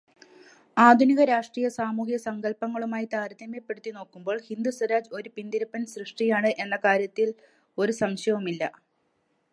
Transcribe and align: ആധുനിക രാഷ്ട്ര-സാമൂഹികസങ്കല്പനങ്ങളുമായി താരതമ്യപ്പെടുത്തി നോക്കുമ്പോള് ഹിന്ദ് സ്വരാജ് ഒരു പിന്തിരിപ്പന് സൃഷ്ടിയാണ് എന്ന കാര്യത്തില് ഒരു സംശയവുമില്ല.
ആധുനിക 0.77 1.21
രാഷ്ട്ര-സാമൂഹികസങ്കല്പനങ്ങളുമായി 1.23 3.07
താരതമ്യപ്പെടുത്തി 3.11 3.91
നോക്കുമ്പോള് 3.91 4.41
ഹിന്ദ് 4.49 4.75
സ്വരാജ് 4.77 5.13
ഒരു 5.19 5.31
പിന്തിരിപ്പന് 5.37 5.93
സൃഷ്ടിയാണ് 5.95 6.51
എന്ന 6.59 6.77
കാര്യത്തില് 6.87 7.33
ഒരു 7.77 7.95
സംശയവുമില്ല. 8.01 8.63